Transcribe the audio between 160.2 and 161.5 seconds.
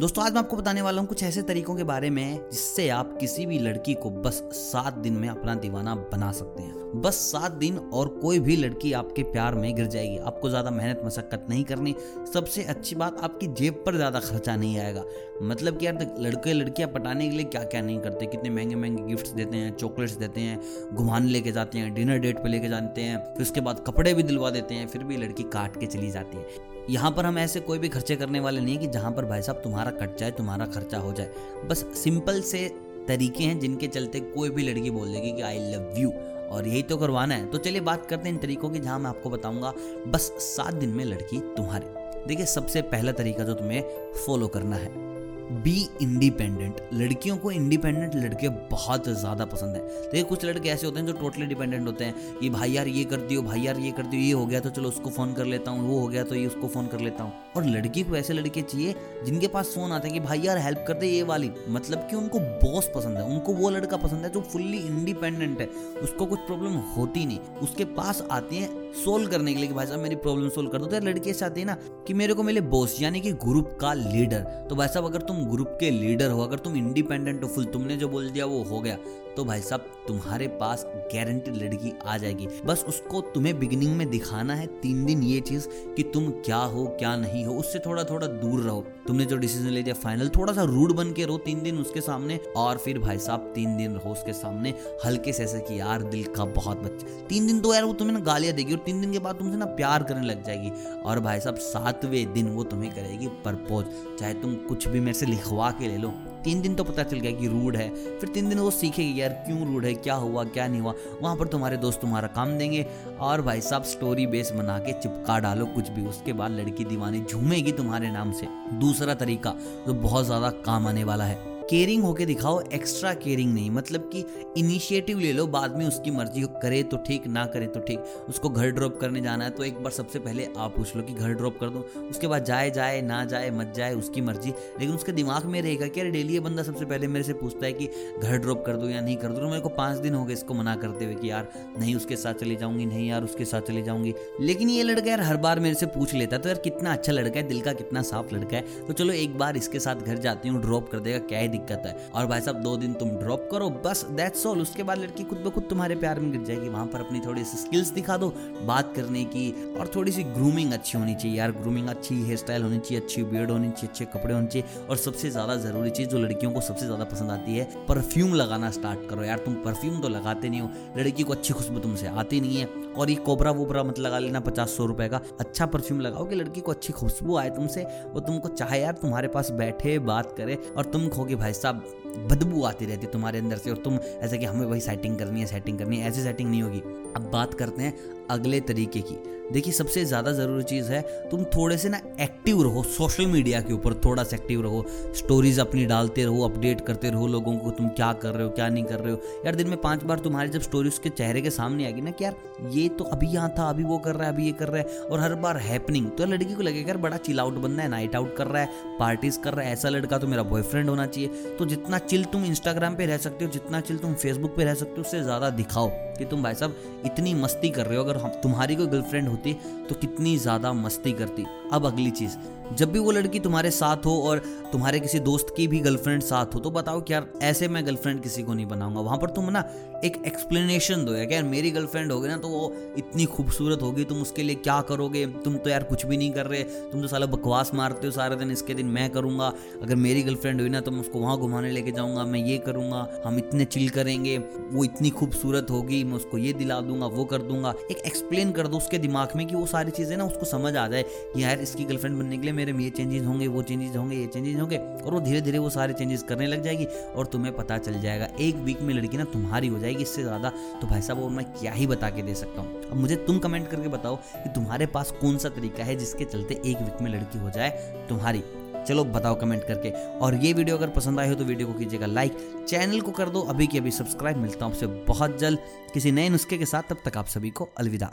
grooming अच्छी होनी चाहिए